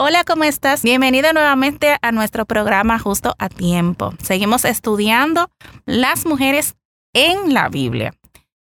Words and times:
Hola, 0.00 0.22
¿cómo 0.22 0.44
estás? 0.44 0.84
Bienvenida 0.84 1.32
nuevamente 1.32 1.96
a 2.02 2.12
nuestro 2.12 2.46
programa 2.46 3.00
Justo 3.00 3.34
a 3.40 3.48
Tiempo. 3.48 4.14
Seguimos 4.22 4.64
estudiando 4.64 5.50
las 5.86 6.24
mujeres 6.24 6.76
en 7.12 7.52
la 7.52 7.68
Biblia. 7.68 8.14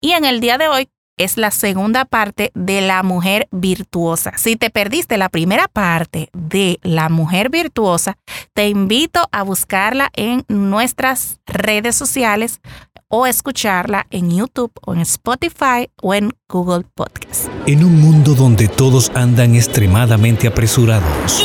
Y 0.00 0.12
en 0.12 0.24
el 0.24 0.38
día 0.38 0.56
de 0.56 0.68
hoy 0.68 0.88
es 1.18 1.36
la 1.36 1.50
segunda 1.50 2.04
parte 2.04 2.52
de 2.54 2.80
la 2.80 3.02
mujer 3.02 3.48
virtuosa. 3.50 4.38
Si 4.38 4.54
te 4.54 4.70
perdiste 4.70 5.16
la 5.16 5.28
primera 5.28 5.66
parte 5.66 6.28
de 6.32 6.78
la 6.82 7.08
mujer 7.08 7.50
virtuosa, 7.50 8.18
te 8.52 8.68
invito 8.68 9.28
a 9.32 9.42
buscarla 9.42 10.10
en 10.14 10.44
nuestras 10.46 11.40
redes 11.44 11.96
sociales 11.96 12.60
o 13.08 13.26
escucharla 13.26 14.06
en 14.10 14.30
YouTube 14.30 14.72
o 14.84 14.94
en 14.94 15.00
Spotify 15.00 15.88
o 16.02 16.14
en 16.14 16.32
Google 16.48 16.84
Podcast. 16.94 17.46
En 17.66 17.84
un 17.84 18.00
mundo 18.00 18.34
donde 18.34 18.68
todos 18.68 19.10
andan 19.14 19.54
extremadamente 19.54 20.46
apresurados, 20.48 21.44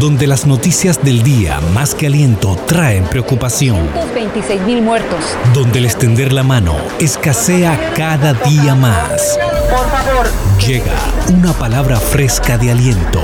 donde 0.00 0.26
las 0.26 0.46
noticias 0.46 1.02
del 1.04 1.22
día 1.22 1.60
más 1.72 1.94
que 1.94 2.06
aliento 2.08 2.56
traen 2.66 3.04
preocupación, 3.04 3.88
26 4.14 4.60
mil 4.62 4.82
muertos. 4.82 5.24
donde 5.54 5.78
el 5.78 5.84
extender 5.84 6.32
la 6.32 6.42
mano 6.42 6.76
escasea 7.00 7.92
cada 7.96 8.34
día 8.34 8.74
más. 8.74 9.38
Por 9.70 9.88
favor. 9.88 10.26
Llega 10.66 10.94
una 11.32 11.52
palabra 11.52 11.96
fresca 12.00 12.58
de 12.58 12.72
aliento 12.72 13.22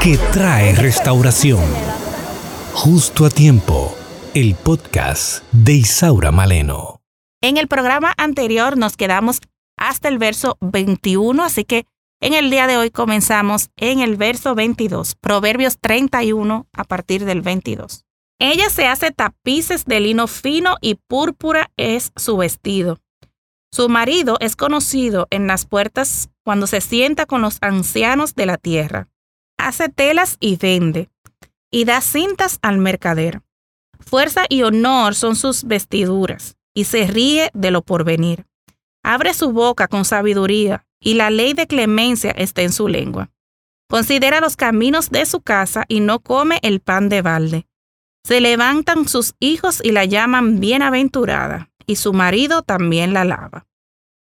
que 0.00 0.18
trae 0.32 0.74
restauración. 0.74 1.62
Justo 2.74 3.24
a 3.24 3.30
tiempo, 3.30 3.94
el 4.34 4.54
podcast 4.54 5.44
de 5.52 5.74
Isaura 5.74 6.32
Maleno. 6.32 7.02
En 7.42 7.58
el 7.58 7.68
programa 7.68 8.14
anterior 8.16 8.78
nos 8.78 8.96
quedamos 8.96 9.40
hasta 9.76 10.08
el 10.08 10.16
verso 10.16 10.56
21, 10.62 11.42
así 11.44 11.64
que 11.64 11.84
en 12.18 12.32
el 12.32 12.50
día 12.50 12.66
de 12.66 12.78
hoy 12.78 12.90
comenzamos 12.90 13.68
en 13.76 14.00
el 14.00 14.16
verso 14.16 14.54
22, 14.54 15.16
Proverbios 15.16 15.78
31 15.78 16.66
a 16.72 16.84
partir 16.84 17.26
del 17.26 17.42
22. 17.42 18.06
Ella 18.38 18.70
se 18.70 18.86
hace 18.86 19.10
tapices 19.10 19.84
de 19.84 20.00
lino 20.00 20.26
fino 20.26 20.76
y 20.80 20.94
púrpura 20.94 21.70
es 21.76 22.12
su 22.16 22.38
vestido. 22.38 23.00
Su 23.70 23.90
marido 23.90 24.38
es 24.40 24.56
conocido 24.56 25.26
en 25.30 25.46
las 25.46 25.66
puertas 25.66 26.30
cuando 26.42 26.66
se 26.66 26.80
sienta 26.80 27.26
con 27.26 27.42
los 27.42 27.58
ancianos 27.60 28.34
de 28.34 28.46
la 28.46 28.56
tierra. 28.56 29.08
Hace 29.58 29.90
telas 29.90 30.38
y 30.40 30.56
vende, 30.56 31.10
y 31.70 31.84
da 31.84 32.00
cintas 32.00 32.58
al 32.62 32.78
mercader. 32.78 33.42
Fuerza 34.06 34.44
y 34.48 34.62
honor 34.62 35.14
son 35.14 35.36
sus 35.36 35.64
vestiduras, 35.64 36.56
y 36.74 36.84
se 36.84 37.06
ríe 37.06 37.50
de 37.54 37.70
lo 37.70 37.82
porvenir. 37.82 38.46
Abre 39.02 39.34
su 39.34 39.52
boca 39.52 39.88
con 39.88 40.04
sabiduría, 40.04 40.86
y 41.00 41.14
la 41.14 41.30
ley 41.30 41.54
de 41.54 41.66
clemencia 41.66 42.30
está 42.30 42.62
en 42.62 42.72
su 42.72 42.88
lengua. 42.88 43.30
Considera 43.88 44.40
los 44.40 44.56
caminos 44.56 45.10
de 45.10 45.26
su 45.26 45.40
casa 45.40 45.84
y 45.88 46.00
no 46.00 46.20
come 46.20 46.58
el 46.62 46.80
pan 46.80 47.08
de 47.08 47.20
balde. 47.20 47.66
Se 48.24 48.40
levantan 48.40 49.08
sus 49.08 49.34
hijos 49.40 49.80
y 49.82 49.90
la 49.90 50.04
llaman 50.04 50.60
bienaventurada, 50.60 51.70
y 51.86 51.96
su 51.96 52.12
marido 52.12 52.62
también 52.62 53.12
la 53.12 53.22
alaba. 53.22 53.66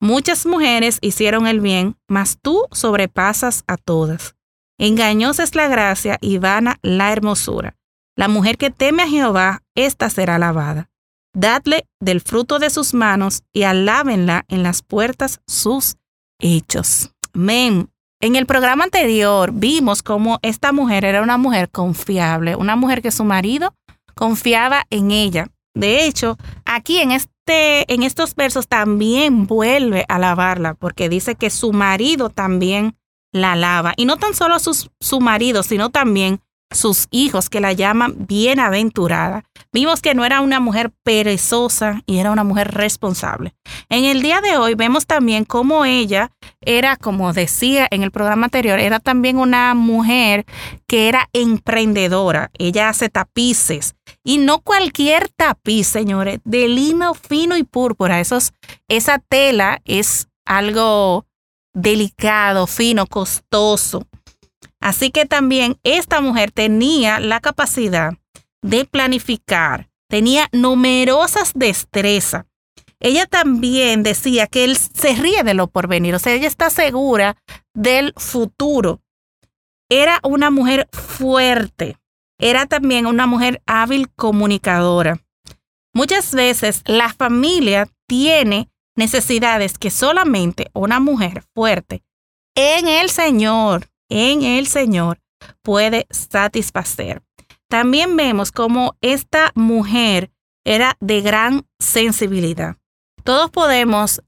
Muchas 0.01 0.45
mujeres 0.45 0.99
hicieron 1.01 1.47
el 1.47 1.61
bien, 1.61 1.97
mas 2.07 2.37
tú 2.41 2.65
sobrepasas 2.71 3.63
a 3.67 3.77
todas. 3.77 4.35
Engañosa 4.77 5.43
es 5.43 5.55
la 5.55 5.67
gracia 5.67 6.17
y 6.19 6.37
vana 6.37 6.77
la 6.81 7.13
hermosura. 7.13 7.77
La 8.17 8.29
mujer 8.29 8.57
que 8.57 8.69
teme 8.69 9.03
a 9.03 9.07
Jehová, 9.09 9.61
ésta 9.75 10.09
será 10.09 10.35
alabada. 10.35 10.89
Dadle 11.33 11.85
del 11.99 12.21
fruto 12.21 12.59
de 12.59 12.69
sus 12.69 12.93
manos 12.93 13.43
y 13.51 13.63
alábenla 13.63 14.45
en 14.47 14.63
las 14.63 14.81
puertas 14.81 15.41
sus 15.47 15.97
hechos. 16.39 17.11
Amén. 17.33 17.89
En 18.21 18.37
el 18.37 18.45
programa 18.45 18.85
anterior 18.85 19.51
vimos 19.51 20.01
cómo 20.01 20.39
esta 20.41 20.71
mujer 20.71 21.03
era 21.03 21.21
una 21.21 21.37
mujer 21.37 21.69
confiable, 21.69 22.55
una 22.55 22.77
mujer 22.77 23.01
que 23.01 23.11
su 23.11 23.25
marido 23.25 23.75
confiaba 24.15 24.85
en 24.89 25.11
ella. 25.11 25.49
De 25.73 26.05
hecho, 26.05 26.37
aquí 26.63 26.99
en, 26.99 27.11
este, 27.11 27.93
en 27.93 28.03
estos 28.03 28.33
versos 28.33 28.69
también 28.69 29.45
vuelve 29.45 30.05
a 30.07 30.15
alabarla 30.15 30.73
porque 30.75 31.09
dice 31.09 31.35
que 31.35 31.49
su 31.49 31.73
marido 31.73 32.29
también 32.29 32.95
la 33.33 33.51
alaba. 33.51 33.93
Y 33.97 34.05
no 34.05 34.15
tan 34.15 34.33
solo 34.33 34.57
sus, 34.59 34.89
su 35.01 35.19
marido, 35.19 35.63
sino 35.63 35.89
también 35.89 36.39
sus 36.71 37.07
hijos 37.11 37.49
que 37.49 37.61
la 37.61 37.73
llaman 37.73 38.15
bienaventurada. 38.27 39.43
Vimos 39.71 40.01
que 40.01 40.15
no 40.15 40.25
era 40.25 40.41
una 40.41 40.59
mujer 40.59 40.91
perezosa 41.03 42.01
y 42.05 42.17
era 42.17 42.31
una 42.31 42.43
mujer 42.43 42.73
responsable. 42.73 43.55
En 43.89 44.05
el 44.05 44.21
día 44.21 44.41
de 44.41 44.57
hoy 44.57 44.75
vemos 44.75 45.05
también 45.05 45.45
cómo 45.45 45.85
ella 45.85 46.31
era, 46.61 46.95
como 46.97 47.33
decía 47.33 47.87
en 47.91 48.03
el 48.03 48.11
programa 48.11 48.45
anterior, 48.45 48.79
era 48.79 48.99
también 48.99 49.37
una 49.37 49.73
mujer 49.73 50.45
que 50.87 51.07
era 51.07 51.29
emprendedora. 51.33 52.51
Ella 52.57 52.89
hace 52.89 53.09
tapices 53.09 53.95
y 54.23 54.37
no 54.37 54.59
cualquier 54.59 55.29
tapiz, 55.29 55.87
señores, 55.87 56.39
de 56.43 56.67
lino 56.67 57.13
fino 57.13 57.57
y 57.57 57.63
púrpura. 57.63 58.19
Esos, 58.19 58.53
esa 58.87 59.19
tela 59.19 59.81
es 59.85 60.27
algo 60.45 61.25
delicado, 61.73 62.65
fino, 62.67 63.05
costoso. 63.05 64.07
Así 64.85 65.09
que 65.09 65.25
también 65.25 65.79
esta 65.81 66.21
mujer 66.21 66.51
tenía 66.51 67.19
la 67.19 67.39
capacidad 67.39 68.13
de 68.61 68.85
planificar, 68.85 69.89
tenía 70.07 70.47
numerosas 70.51 71.53
destrezas. 71.55 72.45
Ella 72.99 73.25
también 73.25 74.03
decía 74.03 74.45
que 74.45 74.63
él 74.63 74.77
se 74.77 75.15
ríe 75.15 75.41
de 75.41 75.55
lo 75.55 75.69
porvenir, 75.69 76.13
o 76.13 76.19
sea, 76.19 76.33
ella 76.33 76.47
está 76.47 76.69
segura 76.69 77.35
del 77.73 78.13
futuro. 78.15 79.01
Era 79.89 80.19
una 80.21 80.51
mujer 80.51 80.87
fuerte, 80.91 81.97
era 82.37 82.67
también 82.67 83.07
una 83.07 83.25
mujer 83.25 83.63
hábil 83.65 84.11
comunicadora. 84.11 85.17
Muchas 85.95 86.31
veces 86.35 86.83
la 86.85 87.11
familia 87.11 87.87
tiene 88.05 88.69
necesidades 88.95 89.79
que 89.79 89.89
solamente 89.89 90.69
una 90.73 90.99
mujer 90.99 91.43
fuerte 91.55 92.03
en 92.53 92.87
el 92.87 93.09
Señor 93.09 93.89
en 94.09 94.43
el 94.43 94.67
Señor 94.67 95.19
puede 95.61 96.07
satisfacer. 96.09 97.21
También 97.67 98.15
vemos 98.15 98.51
cómo 98.51 98.95
esta 99.01 99.51
mujer 99.55 100.31
era 100.63 100.97
de 100.99 101.21
gran 101.21 101.65
sensibilidad. 101.79 102.77
Todos 103.23 103.51
podemos 103.51 104.21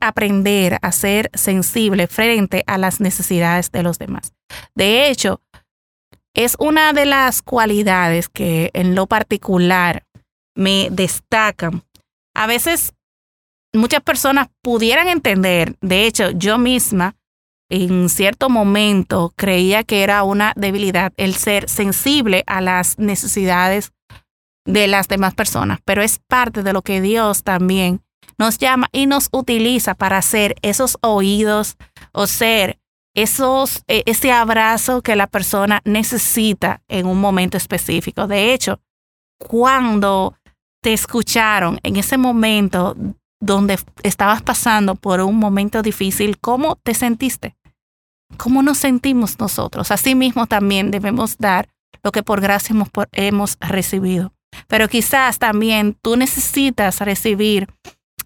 aprender 0.00 0.78
a 0.82 0.92
ser 0.92 1.30
sensible 1.34 2.06
frente 2.06 2.64
a 2.66 2.78
las 2.78 3.00
necesidades 3.00 3.70
de 3.70 3.82
los 3.82 3.98
demás. 3.98 4.32
De 4.74 5.08
hecho, 5.08 5.40
es 6.34 6.56
una 6.58 6.92
de 6.92 7.06
las 7.06 7.42
cualidades 7.42 8.28
que 8.28 8.70
en 8.72 8.94
lo 8.94 9.06
particular 9.06 10.04
me 10.54 10.88
destacan. 10.90 11.84
A 12.34 12.46
veces 12.46 12.94
muchas 13.72 14.02
personas 14.02 14.48
pudieran 14.62 15.08
entender, 15.08 15.76
de 15.80 16.06
hecho 16.06 16.30
yo 16.30 16.58
misma 16.58 17.16
en 17.70 18.08
cierto 18.08 18.50
momento 18.50 19.32
creía 19.36 19.84
que 19.84 20.02
era 20.02 20.22
una 20.24 20.52
debilidad 20.56 21.12
el 21.16 21.34
ser 21.34 21.68
sensible 21.70 22.44
a 22.46 22.60
las 22.60 22.98
necesidades 22.98 23.92
de 24.66 24.88
las 24.88 25.08
demás 25.08 25.34
personas, 25.34 25.78
pero 25.84 26.02
es 26.02 26.18
parte 26.18 26.62
de 26.62 26.72
lo 26.72 26.82
que 26.82 27.00
Dios 27.00 27.44
también 27.44 28.02
nos 28.38 28.58
llama 28.58 28.88
y 28.92 29.06
nos 29.06 29.28
utiliza 29.32 29.94
para 29.94 30.18
hacer 30.18 30.56
esos 30.62 30.98
oídos 31.00 31.76
o 32.12 32.26
ser 32.26 32.78
esos, 33.14 33.82
e, 33.88 34.02
ese 34.06 34.32
abrazo 34.32 35.02
que 35.02 35.16
la 35.16 35.26
persona 35.26 35.80
necesita 35.84 36.82
en 36.88 37.06
un 37.06 37.20
momento 37.20 37.56
específico. 37.56 38.26
De 38.26 38.52
hecho, 38.52 38.80
cuando 39.38 40.34
te 40.82 40.92
escucharon 40.92 41.78
en 41.82 41.96
ese 41.96 42.18
momento 42.18 42.96
donde 43.40 43.78
estabas 44.02 44.42
pasando 44.42 44.94
por 44.94 45.20
un 45.20 45.36
momento 45.36 45.82
difícil, 45.82 46.38
¿cómo 46.38 46.76
te 46.76 46.94
sentiste? 46.94 47.56
¿Cómo 48.36 48.62
nos 48.62 48.78
sentimos 48.78 49.38
nosotros? 49.38 49.90
Asimismo 49.90 50.46
también 50.46 50.90
debemos 50.90 51.38
dar 51.38 51.68
lo 52.02 52.12
que 52.12 52.22
por 52.22 52.40
gracia 52.40 52.72
hemos, 52.72 52.88
hemos 53.12 53.56
recibido. 53.60 54.32
Pero 54.68 54.88
quizás 54.88 55.38
también 55.38 55.96
tú 56.00 56.16
necesitas 56.16 57.00
recibir 57.00 57.68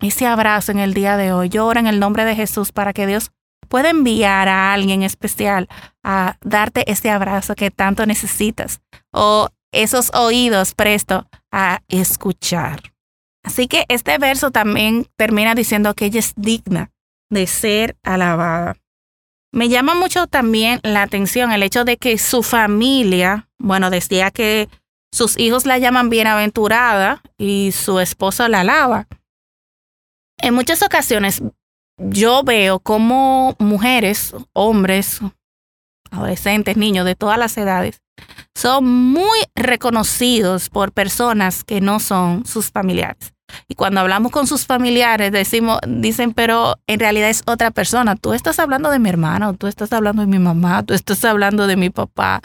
ese 0.00 0.26
abrazo 0.26 0.72
en 0.72 0.78
el 0.78 0.94
día 0.94 1.16
de 1.16 1.32
hoy. 1.32 1.50
Oro 1.58 1.80
en 1.80 1.86
el 1.86 2.00
nombre 2.00 2.24
de 2.24 2.36
Jesús 2.36 2.72
para 2.72 2.92
que 2.92 3.06
Dios 3.06 3.30
pueda 3.68 3.90
enviar 3.90 4.48
a 4.48 4.72
alguien 4.72 5.02
especial 5.02 5.68
a 6.02 6.36
darte 6.42 6.90
ese 6.90 7.10
abrazo 7.10 7.54
que 7.54 7.70
tanto 7.70 8.06
necesitas 8.06 8.80
o 9.12 9.48
esos 9.72 10.14
oídos 10.14 10.74
presto 10.74 11.26
a 11.50 11.80
escuchar. 11.88 12.94
Así 13.42 13.66
que 13.66 13.84
este 13.88 14.16
verso 14.18 14.50
también 14.50 15.06
termina 15.16 15.54
diciendo 15.54 15.94
que 15.94 16.06
ella 16.06 16.20
es 16.20 16.34
digna 16.36 16.90
de 17.30 17.46
ser 17.46 17.96
alabada. 18.02 18.76
Me 19.54 19.68
llama 19.68 19.94
mucho 19.94 20.26
también 20.26 20.80
la 20.82 21.02
atención 21.02 21.52
el 21.52 21.62
hecho 21.62 21.84
de 21.84 21.96
que 21.96 22.18
su 22.18 22.42
familia, 22.42 23.48
bueno, 23.56 23.88
decía 23.88 24.32
que 24.32 24.68
sus 25.12 25.38
hijos 25.38 25.64
la 25.64 25.78
llaman 25.78 26.10
bienaventurada 26.10 27.22
y 27.38 27.70
su 27.70 28.00
esposo 28.00 28.48
la 28.48 28.62
alaba. 28.62 29.06
En 30.38 30.54
muchas 30.54 30.82
ocasiones 30.82 31.40
yo 31.98 32.42
veo 32.42 32.80
como 32.80 33.54
mujeres, 33.60 34.34
hombres, 34.54 35.20
adolescentes, 36.10 36.76
niños 36.76 37.06
de 37.06 37.14
todas 37.14 37.38
las 37.38 37.56
edades, 37.56 38.02
son 38.56 38.84
muy 38.84 39.38
reconocidos 39.54 40.68
por 40.68 40.90
personas 40.90 41.62
que 41.62 41.80
no 41.80 42.00
son 42.00 42.44
sus 42.44 42.72
familiares. 42.72 43.33
Y 43.68 43.74
cuando 43.74 44.00
hablamos 44.00 44.32
con 44.32 44.46
sus 44.46 44.66
familiares, 44.66 45.32
decimos, 45.32 45.78
dicen, 45.86 46.32
pero 46.32 46.76
en 46.86 47.00
realidad 47.00 47.30
es 47.30 47.42
otra 47.46 47.70
persona. 47.70 48.16
Tú 48.16 48.32
estás 48.32 48.58
hablando 48.58 48.90
de 48.90 48.98
mi 48.98 49.08
hermana, 49.08 49.48
o 49.48 49.54
tú 49.54 49.66
estás 49.66 49.92
hablando 49.92 50.22
de 50.22 50.28
mi 50.28 50.38
mamá, 50.38 50.82
tú 50.82 50.94
estás 50.94 51.24
hablando 51.24 51.66
de 51.66 51.76
mi 51.76 51.90
papá, 51.90 52.40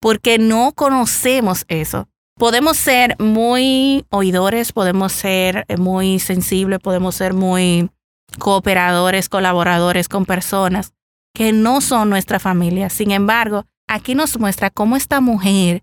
porque 0.00 0.38
no 0.38 0.72
conocemos 0.72 1.64
eso. 1.68 2.08
Podemos 2.38 2.76
ser 2.76 3.16
muy 3.18 4.04
oidores, 4.10 4.72
podemos 4.72 5.12
ser 5.12 5.66
muy 5.76 6.20
sensibles, 6.20 6.78
podemos 6.78 7.16
ser 7.16 7.34
muy 7.34 7.90
cooperadores, 8.38 9.28
colaboradores 9.28 10.08
con 10.08 10.24
personas 10.24 10.92
que 11.34 11.52
no 11.52 11.80
son 11.80 12.10
nuestra 12.10 12.38
familia. 12.38 12.90
Sin 12.90 13.10
embargo, 13.10 13.64
aquí 13.88 14.14
nos 14.14 14.38
muestra 14.38 14.70
cómo 14.70 14.96
esta 14.96 15.20
mujer 15.20 15.82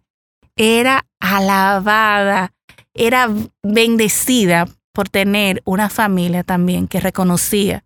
era 0.55 1.05
alabada, 1.19 2.53
era 2.95 3.29
bendecida 3.61 4.67
por 4.93 5.09
tener 5.09 5.61
una 5.65 5.89
familia 5.89 6.43
también 6.43 6.87
que 6.87 7.01
reconocía 7.01 7.83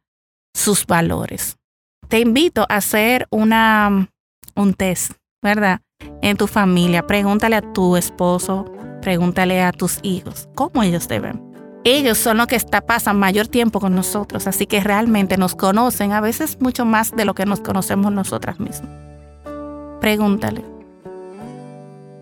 sus 0.53 0.85
valores. 0.85 1.57
Te 2.07 2.19
invito 2.19 2.65
a 2.69 2.77
hacer 2.77 3.27
una, 3.31 4.09
un 4.55 4.73
test, 4.75 5.13
¿verdad? 5.41 5.81
En 6.21 6.37
tu 6.37 6.47
familia. 6.47 7.05
Pregúntale 7.05 7.55
a 7.55 7.73
tu 7.73 7.97
esposo, 7.97 8.65
pregúntale 9.01 9.61
a 9.63 9.71
tus 9.71 9.99
hijos, 10.03 10.47
¿cómo 10.55 10.83
ellos 10.83 11.07
te 11.07 11.19
ven? 11.19 11.49
Ellos 11.85 12.17
son 12.17 12.37
los 12.37 12.47
que 12.47 12.57
está, 12.57 12.81
pasan 12.81 13.17
mayor 13.17 13.47
tiempo 13.47 13.79
con 13.79 13.95
nosotros, 13.95 14.47
así 14.47 14.67
que 14.67 14.81
realmente 14.81 15.37
nos 15.37 15.55
conocen, 15.55 16.11
a 16.11 16.21
veces 16.21 16.57
mucho 16.59 16.85
más 16.85 17.15
de 17.15 17.25
lo 17.25 17.33
que 17.33 17.45
nos 17.45 17.61
conocemos 17.61 18.11
nosotras 18.11 18.59
mismas. 18.59 18.91
Pregúntale, 20.01 20.63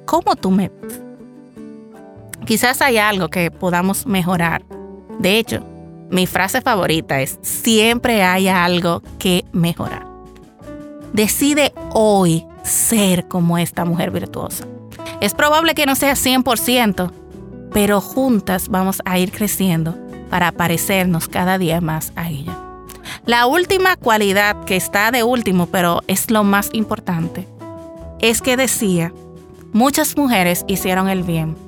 ¿cómo 0.05 0.35
tú 0.35 0.51
me 0.51 0.69
ves? 0.69 1.06
Quizás 2.47 2.81
hay 2.81 2.97
algo 2.97 3.27
que 3.27 3.51
podamos 3.51 4.07
mejorar. 4.07 4.63
De 5.19 5.37
hecho, 5.37 5.65
mi 6.09 6.25
frase 6.27 6.61
favorita 6.61 7.19
es, 7.19 7.39
siempre 7.41 8.23
hay 8.23 8.47
algo 8.47 9.03
que 9.19 9.43
mejorar. 9.51 10.07
Decide 11.11 11.73
hoy 11.91 12.45
ser 12.63 13.27
como 13.27 13.57
esta 13.57 13.83
mujer 13.83 14.11
virtuosa. 14.11 14.65
Es 15.19 15.33
probable 15.33 15.75
que 15.75 15.85
no 15.85 15.95
sea 15.95 16.13
100%, 16.13 17.11
pero 17.73 17.99
juntas 17.99 18.69
vamos 18.69 19.01
a 19.03 19.19
ir 19.19 19.33
creciendo 19.33 19.97
para 20.29 20.53
parecernos 20.53 21.27
cada 21.27 21.57
día 21.57 21.81
más 21.81 22.13
a 22.15 22.29
ella. 22.29 22.57
La 23.25 23.45
última 23.45 23.97
cualidad 23.97 24.63
que 24.63 24.77
está 24.77 25.11
de 25.11 25.23
último, 25.23 25.65
pero 25.65 26.01
es 26.07 26.31
lo 26.31 26.45
más 26.45 26.69
importante, 26.71 27.45
es 28.19 28.41
que 28.41 28.55
decía, 28.55 29.11
muchas 29.73 30.15
mujeres 30.15 30.63
hicieron 30.69 31.09
el 31.09 31.23
bien, 31.23 31.66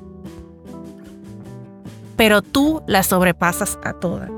pero 2.20 2.42
tú 2.42 2.82
la 2.86 3.02
sobrepasas 3.02 3.78
a 3.82 3.94
todas. 3.94 4.28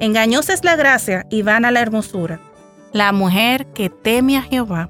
Engañosa 0.00 0.54
es 0.54 0.64
la 0.64 0.74
gracia 0.74 1.26
y 1.28 1.42
vana 1.42 1.70
la 1.70 1.80
hermosura. 1.82 2.40
La 2.94 3.12
mujer 3.12 3.66
que 3.74 3.90
teme 3.90 4.38
a 4.38 4.42
Jehová, 4.42 4.88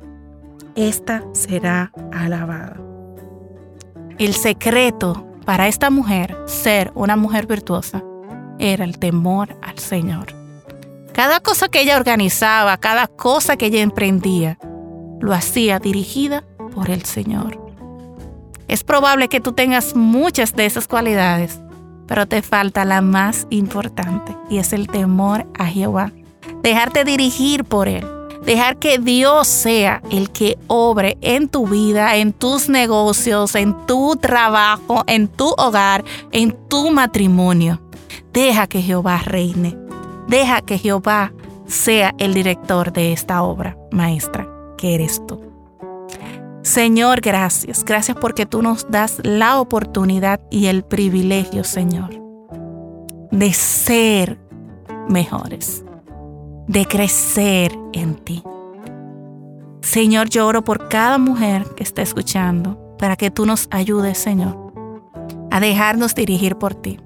esta 0.76 1.24
será 1.32 1.90
alabada. 2.12 2.76
El 4.18 4.32
secreto 4.34 5.26
para 5.44 5.66
esta 5.66 5.90
mujer 5.90 6.36
ser 6.46 6.92
una 6.94 7.16
mujer 7.16 7.48
virtuosa 7.48 8.04
era 8.60 8.84
el 8.84 9.00
temor 9.00 9.58
al 9.60 9.80
Señor. 9.80 10.26
Cada 11.14 11.40
cosa 11.40 11.68
que 11.68 11.80
ella 11.80 11.96
organizaba, 11.96 12.76
cada 12.76 13.08
cosa 13.08 13.56
que 13.56 13.66
ella 13.66 13.80
emprendía, 13.80 14.56
lo 15.18 15.34
hacía 15.34 15.80
dirigida 15.80 16.44
por 16.72 16.90
el 16.90 17.04
Señor. 17.06 17.60
Es 18.68 18.84
probable 18.84 19.28
que 19.28 19.40
tú 19.40 19.50
tengas 19.50 19.96
muchas 19.96 20.54
de 20.54 20.66
esas 20.66 20.86
cualidades, 20.86 21.60
pero 22.06 22.26
te 22.26 22.42
falta 22.42 22.84
la 22.84 23.00
más 23.00 23.46
importante 23.50 24.36
y 24.48 24.58
es 24.58 24.72
el 24.72 24.88
temor 24.88 25.46
a 25.58 25.66
Jehová. 25.66 26.12
Dejarte 26.62 27.04
dirigir 27.04 27.64
por 27.64 27.88
Él. 27.88 28.06
Dejar 28.44 28.78
que 28.78 28.98
Dios 28.98 29.48
sea 29.48 30.02
el 30.10 30.30
que 30.30 30.56
obre 30.68 31.18
en 31.20 31.48
tu 31.48 31.66
vida, 31.66 32.16
en 32.16 32.32
tus 32.32 32.68
negocios, 32.68 33.56
en 33.56 33.74
tu 33.86 34.14
trabajo, 34.14 35.02
en 35.08 35.26
tu 35.26 35.52
hogar, 35.58 36.04
en 36.30 36.56
tu 36.68 36.90
matrimonio. 36.92 37.80
Deja 38.32 38.68
que 38.68 38.82
Jehová 38.82 39.18
reine. 39.24 39.76
Deja 40.28 40.60
que 40.60 40.78
Jehová 40.78 41.32
sea 41.66 42.14
el 42.18 42.34
director 42.34 42.92
de 42.92 43.12
esta 43.12 43.42
obra 43.42 43.76
maestra 43.90 44.46
que 44.78 44.94
eres 44.94 45.20
tú. 45.26 45.55
Señor, 46.66 47.20
gracias. 47.20 47.84
Gracias 47.84 48.16
porque 48.20 48.44
tú 48.44 48.60
nos 48.60 48.90
das 48.90 49.20
la 49.22 49.60
oportunidad 49.60 50.40
y 50.50 50.66
el 50.66 50.82
privilegio, 50.82 51.64
Señor, 51.64 52.10
de 53.30 53.52
ser 53.52 54.38
mejores 55.08 55.84
de 56.66 56.84
crecer 56.84 57.72
en 57.92 58.16
ti. 58.16 58.42
Señor, 59.80 60.28
yo 60.28 60.46
oro 60.46 60.64
por 60.64 60.88
cada 60.88 61.18
mujer 61.18 61.64
que 61.76 61.82
está 61.82 62.02
escuchando 62.02 62.96
para 62.98 63.16
que 63.16 63.30
tú 63.30 63.46
nos 63.46 63.68
ayudes, 63.70 64.18
Señor, 64.18 64.72
a 65.50 65.60
dejarnos 65.60 66.14
dirigir 66.14 66.56
por 66.56 66.74
ti, 66.74 66.98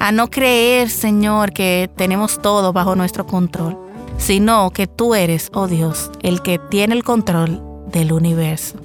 a 0.00 0.10
no 0.10 0.30
creer, 0.30 0.90
Señor, 0.90 1.52
que 1.52 1.90
tenemos 1.96 2.42
todo 2.42 2.72
bajo 2.72 2.96
nuestro 2.96 3.26
control, 3.26 3.78
sino 4.18 4.70
que 4.70 4.86
tú 4.86 5.14
eres, 5.14 5.50
oh 5.54 5.68
Dios, 5.68 6.10
el 6.22 6.42
que 6.42 6.58
tiene 6.58 6.94
el 6.94 7.04
control 7.04 7.62
del 7.86 8.12
universo. 8.12 8.78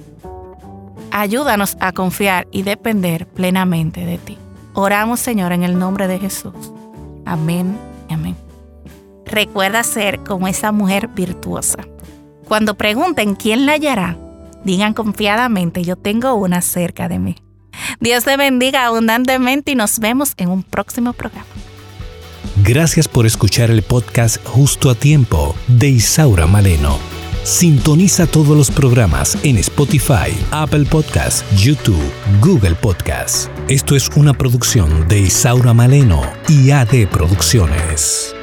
Ayúdanos 1.12 1.78
a 1.80 1.92
confiar 1.92 2.48
y 2.52 2.64
depender 2.64 3.28
plenamente 3.28 4.06
de 4.06 4.18
ti. 4.18 4.38
Oramos, 4.74 5.20
Señor, 5.20 5.52
en 5.52 5.64
el 5.64 5.78
nombre 5.78 6.08
de 6.08 6.20
Jesús. 6.20 6.54
Amén 7.26 7.78
y 8.10 8.14
amén. 8.14 8.36
Recuerda 9.26 9.84
ser 9.84 10.20
como 10.20 10.48
esa 10.48 10.72
mujer 10.72 11.08
virtuosa. 11.10 11.80
Cuando 12.48 12.76
pregunten 12.76 13.36
quién 13.36 13.66
la 13.66 13.74
hallará, 13.74 14.18
digan 14.64 14.94
confiadamente, 14.94 15.84
yo 15.84 15.96
tengo 15.96 16.34
una 16.34 16.62
cerca 16.62 17.08
de 17.08 17.20
mí. 17.20 17.36
Dios 18.00 18.24
te 18.24 18.38
bendiga 18.38 18.86
abundantemente 18.86 19.72
y 19.72 19.76
nos 19.76 20.00
vemos 20.00 20.34
en 20.38 20.50
un 20.50 20.64
próximo 20.64 21.14
programa. 21.14 21.46
Gracias 22.64 23.08
por 23.08 23.26
escuchar 23.26 23.72
el 23.72 23.84
podcast 23.84 24.46
Justo 24.46 24.90
a 24.90 24.96
Tiempo 24.96 25.56
de 25.68 25.90
Isaura 25.90 26.48
Maleno. 26.48 27.19
Sintoniza 27.44 28.28
todos 28.28 28.56
los 28.56 28.70
programas 28.70 29.38
en 29.44 29.58
Spotify, 29.58 30.36
Apple 30.52 30.86
Podcasts, 30.86 31.44
YouTube, 31.58 32.12
Google 32.42 32.76
Podcasts. 32.76 33.50
Esto 33.68 33.96
es 33.96 34.10
una 34.16 34.34
producción 34.34 35.08
de 35.08 35.20
Isaura 35.22 35.74
Maleno 35.74 36.22
y 36.48 36.72
AD 36.72 37.08
Producciones. 37.12 38.36